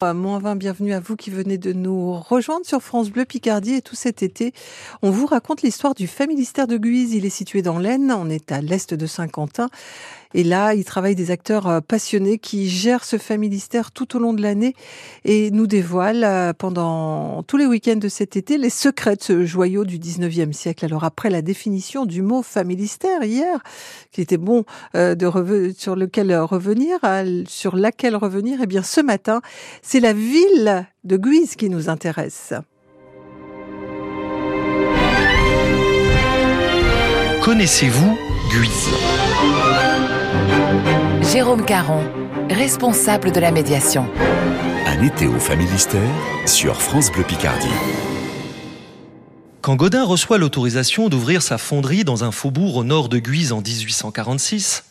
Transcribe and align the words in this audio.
Moins 0.00 0.38
20, 0.38 0.54
bienvenue 0.54 0.92
à 0.92 1.00
vous 1.00 1.16
qui 1.16 1.28
venez 1.28 1.58
de 1.58 1.72
nous 1.72 2.12
rejoindre 2.12 2.64
sur 2.64 2.80
France 2.80 3.10
Bleu 3.10 3.24
Picardie 3.24 3.74
et 3.74 3.82
tout 3.82 3.96
cet 3.96 4.22
été, 4.22 4.52
on 5.02 5.10
vous 5.10 5.26
raconte 5.26 5.62
l'histoire 5.62 5.96
du 5.96 6.06
Familistère 6.06 6.68
de 6.68 6.76
Guise. 6.76 7.14
Il 7.14 7.26
est 7.26 7.30
situé 7.30 7.62
dans 7.62 7.80
l'Aisne, 7.80 8.12
on 8.12 8.30
est 8.30 8.52
à 8.52 8.60
l'est 8.60 8.94
de 8.94 9.06
Saint-Quentin. 9.06 9.68
Et 10.34 10.44
là, 10.44 10.74
il 10.74 10.84
travaille 10.84 11.14
des 11.14 11.30
acteurs 11.30 11.66
euh, 11.66 11.80
passionnés 11.80 12.38
qui 12.38 12.68
gèrent 12.68 13.04
ce 13.04 13.16
familistère 13.18 13.92
tout 13.92 14.16
au 14.16 14.18
long 14.18 14.32
de 14.32 14.42
l'année 14.42 14.74
et 15.24 15.50
nous 15.50 15.66
dévoilent 15.66 16.24
euh, 16.24 16.52
pendant 16.52 17.42
tous 17.44 17.56
les 17.56 17.66
week-ends 17.66 17.96
de 17.96 18.08
cet 18.08 18.36
été 18.36 18.58
les 18.58 18.70
secrets 18.70 19.16
de 19.16 19.22
ce 19.22 19.44
joyau 19.44 19.84
du 19.84 19.98
19e 19.98 20.52
siècle. 20.52 20.84
Alors 20.84 21.04
après 21.04 21.30
la 21.30 21.42
définition 21.42 22.04
du 22.04 22.22
mot 22.22 22.42
familistère 22.42 23.22
hier, 23.22 23.62
qui 24.12 24.20
était 24.20 24.36
bon 24.36 24.64
de 24.94 25.72
sur 25.76 25.96
lequel 25.96 26.34
revenir, 26.36 26.98
sur 27.46 27.76
laquelle 27.76 28.16
revenir, 28.16 28.60
eh 28.62 28.66
bien 28.66 28.82
ce 28.82 29.00
matin, 29.00 29.40
c'est 29.82 30.00
la 30.00 30.12
ville 30.12 30.86
de 31.04 31.16
Guise 31.16 31.56
qui 31.56 31.70
nous 31.70 31.88
intéresse. 31.88 32.54
Connaissez-vous 37.42 38.18
Guise 38.50 38.88
Jérôme 41.32 41.64
Caron, 41.66 42.02
responsable 42.48 43.30
de 43.30 43.40
la 43.40 43.50
médiation. 43.50 44.08
Un 44.86 45.02
été 45.02 45.26
au 45.26 45.38
Familistère 45.38 46.00
sur 46.46 46.80
France 46.80 47.12
Bleu 47.12 47.24
Picardie. 47.24 47.68
Quand 49.60 49.76
Godin 49.76 50.04
reçoit 50.04 50.38
l'autorisation 50.38 51.08
d'ouvrir 51.10 51.42
sa 51.42 51.58
fonderie 51.58 52.04
dans 52.04 52.24
un 52.24 52.30
faubourg 52.30 52.76
au 52.76 52.84
nord 52.84 53.10
de 53.10 53.18
Guise 53.18 53.52
en 53.52 53.60
1846, 53.60 54.84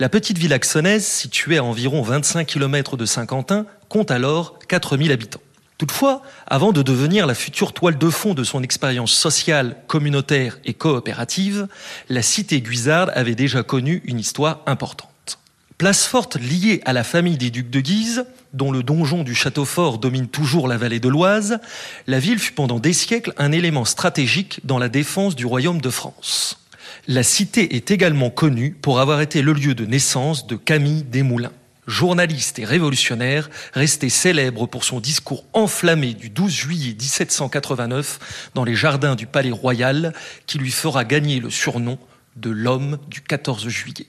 la 0.00 0.08
petite 0.08 0.38
ville 0.38 0.52
axonaise, 0.52 1.06
située 1.06 1.58
à 1.58 1.64
environ 1.64 2.02
25 2.02 2.44
km 2.46 2.96
de 2.96 3.04
Saint-Quentin, 3.04 3.66
compte 3.88 4.10
alors 4.10 4.58
4000 4.68 5.12
habitants. 5.12 5.40
Toutefois, 5.78 6.22
avant 6.46 6.72
de 6.72 6.80
devenir 6.80 7.26
la 7.26 7.34
future 7.34 7.74
toile 7.74 7.98
de 7.98 8.08
fond 8.08 8.32
de 8.32 8.44
son 8.44 8.62
expérience 8.62 9.12
sociale, 9.12 9.76
communautaire 9.86 10.58
et 10.64 10.72
coopérative, 10.72 11.68
la 12.08 12.22
cité 12.22 12.62
guisarde 12.62 13.12
avait 13.14 13.34
déjà 13.34 13.62
connu 13.62 14.02
une 14.06 14.18
histoire 14.18 14.62
importante. 14.66 15.38
Place 15.76 16.06
forte 16.06 16.36
liée 16.36 16.80
à 16.86 16.94
la 16.94 17.04
famille 17.04 17.36
des 17.36 17.50
ducs 17.50 17.68
de 17.68 17.80
Guise, 17.80 18.24
dont 18.54 18.72
le 18.72 18.82
donjon 18.82 19.22
du 19.22 19.34
château 19.34 19.66
fort 19.66 19.98
domine 19.98 20.28
toujours 20.28 20.68
la 20.68 20.78
vallée 20.78 21.00
de 21.00 21.10
l'Oise, 21.10 21.58
la 22.06 22.18
ville 22.18 22.38
fut 22.38 22.54
pendant 22.54 22.78
des 22.78 22.94
siècles 22.94 23.34
un 23.36 23.52
élément 23.52 23.84
stratégique 23.84 24.60
dans 24.64 24.78
la 24.78 24.88
défense 24.88 25.36
du 25.36 25.44
royaume 25.44 25.82
de 25.82 25.90
France. 25.90 26.58
La 27.06 27.22
cité 27.22 27.76
est 27.76 27.90
également 27.90 28.30
connue 28.30 28.70
pour 28.70 29.00
avoir 29.00 29.20
été 29.20 29.42
le 29.42 29.52
lieu 29.52 29.74
de 29.74 29.84
naissance 29.84 30.46
de 30.46 30.56
Camille 30.56 31.02
Desmoulins. 31.02 31.52
Journaliste 31.86 32.58
et 32.58 32.64
révolutionnaire, 32.64 33.48
resté 33.72 34.08
célèbre 34.08 34.66
pour 34.66 34.82
son 34.82 34.98
discours 34.98 35.44
enflammé 35.52 36.14
du 36.14 36.30
12 36.30 36.52
juillet 36.52 36.96
1789 36.98 38.50
dans 38.54 38.64
les 38.64 38.74
jardins 38.74 39.14
du 39.14 39.26
Palais 39.26 39.52
Royal, 39.52 40.12
qui 40.46 40.58
lui 40.58 40.72
fera 40.72 41.04
gagner 41.04 41.38
le 41.38 41.48
surnom 41.48 41.98
de 42.34 42.50
l'homme 42.50 42.98
du 43.08 43.20
14 43.20 43.68
juillet. 43.68 44.06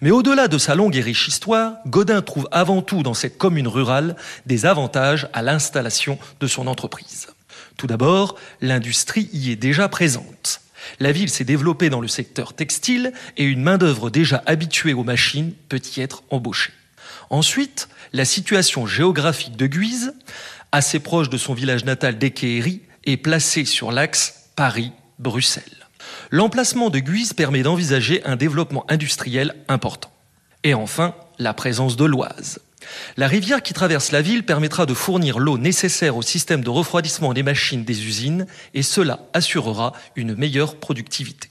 Mais 0.00 0.10
au-delà 0.10 0.48
de 0.48 0.58
sa 0.58 0.74
longue 0.74 0.96
et 0.96 1.00
riche 1.00 1.28
histoire, 1.28 1.74
Godin 1.86 2.20
trouve 2.20 2.48
avant 2.52 2.82
tout 2.82 3.02
dans 3.02 3.14
cette 3.14 3.38
commune 3.38 3.68
rurale 3.68 4.16
des 4.44 4.66
avantages 4.66 5.28
à 5.32 5.42
l'installation 5.42 6.18
de 6.40 6.46
son 6.46 6.66
entreprise. 6.66 7.28
Tout 7.76 7.86
d'abord, 7.86 8.36
l'industrie 8.60 9.30
y 9.32 9.50
est 9.50 9.56
déjà 9.56 9.88
présente. 9.88 10.60
La 11.00 11.12
ville 11.12 11.30
s'est 11.30 11.44
développée 11.44 11.88
dans 11.88 12.00
le 12.00 12.08
secteur 12.08 12.52
textile 12.52 13.12
et 13.38 13.44
une 13.44 13.62
main-d'œuvre 13.62 14.10
déjà 14.10 14.42
habituée 14.44 14.92
aux 14.92 15.04
machines 15.04 15.52
peut 15.68 15.80
y 15.96 16.00
être 16.00 16.22
embauchée. 16.30 16.72
Ensuite, 17.30 17.88
la 18.12 18.24
situation 18.24 18.86
géographique 18.86 19.56
de 19.56 19.66
Guise, 19.66 20.14
assez 20.72 21.00
proche 21.00 21.28
de 21.28 21.36
son 21.36 21.54
village 21.54 21.84
natal 21.84 22.18
d'Ekéhéry, 22.18 22.82
est 23.04 23.16
placée 23.16 23.64
sur 23.64 23.92
l'axe 23.92 24.50
Paris-Bruxelles. 24.56 25.86
L'emplacement 26.30 26.90
de 26.90 26.98
Guise 26.98 27.32
permet 27.32 27.62
d'envisager 27.62 28.24
un 28.24 28.36
développement 28.36 28.84
industriel 28.88 29.54
important. 29.68 30.10
Et 30.62 30.74
enfin, 30.74 31.14
la 31.38 31.54
présence 31.54 31.96
de 31.96 32.04
l'Oise. 32.04 32.60
La 33.16 33.28
rivière 33.28 33.62
qui 33.62 33.72
traverse 33.72 34.12
la 34.12 34.22
ville 34.22 34.44
permettra 34.44 34.86
de 34.86 34.94
fournir 34.94 35.38
l'eau 35.38 35.58
nécessaire 35.58 36.16
au 36.16 36.22
système 36.22 36.62
de 36.62 36.70
refroidissement 36.70 37.32
des 37.32 37.42
machines 37.42 37.84
des 37.84 38.04
usines 38.04 38.46
et 38.74 38.82
cela 38.82 39.20
assurera 39.32 39.92
une 40.16 40.34
meilleure 40.34 40.76
productivité. 40.76 41.48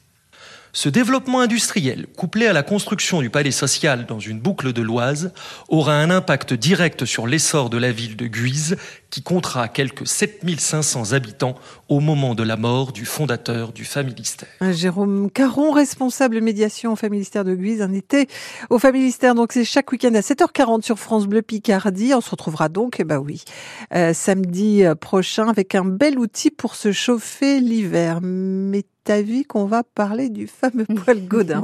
Ce 0.76 0.90
développement 0.90 1.40
industriel, 1.40 2.08
couplé 2.18 2.48
à 2.48 2.54
la 2.54 2.64
construction 2.64 3.22
du 3.22 3.30
palais 3.30 3.52
social 3.52 4.08
dans 4.08 4.18
une 4.20 4.40
boucle 4.40 4.74
de 4.74 4.82
l'Oise, 4.82 5.32
aura 5.70 5.94
un 5.94 6.10
impact 6.10 6.56
direct 6.56 7.06
sur 7.06 7.28
l'essor 7.28 7.70
de 7.70 7.78
la 7.78 7.92
ville 7.92 8.16
de 8.16 8.26
Guise, 8.26 8.78
qui 9.12 9.22
comptera 9.22 9.68
quelques 9.68 10.08
7500 10.08 11.14
habitants 11.14 11.54
au 11.90 12.00
moment 12.00 12.34
de 12.34 12.42
la 12.42 12.58
mort 12.58 12.92
du 12.92 13.06
fondateur 13.06 13.72
du 13.72 13.86
Familistère. 13.86 14.50
Jérôme 14.72 15.30
Caron, 15.30 15.70
responsable 15.70 16.42
médiation 16.42 16.94
au 16.94 16.96
Familistère 16.96 17.46
de 17.46 17.54
Guise, 17.54 17.84
un 17.84 17.94
été 17.94 18.28
au 18.72 18.80
Familistère. 18.80 19.36
Donc 19.36 19.54
c'est 19.54 19.66
chaque 19.66 19.92
week-end 19.92 20.16
à 20.16 20.22
7h40 20.22 20.82
sur 20.82 20.98
France 20.98 21.28
Bleu 21.28 21.44
Picardie. 21.44 22.16
On 22.16 22.22
se 22.22 22.32
retrouvera 22.32 22.68
donc, 22.68 22.96
eh 23.00 23.04
ben 23.04 23.20
oui, 23.20 23.44
euh, 23.94 24.12
samedi 24.16 24.82
prochain 25.00 25.50
avec 25.50 25.76
un 25.76 25.86
bel 25.86 26.18
outil 26.18 26.50
pour 26.50 26.74
se 26.74 26.92
chauffer 26.92 27.60
l'hiver. 27.60 28.22
T'as 29.04 29.22
vu 29.22 29.44
qu'on 29.46 29.66
va 29.66 29.84
parler 29.84 30.30
du 30.30 30.48
fameux 30.48 30.86
poil 31.04 31.26
Godin. 31.28 31.64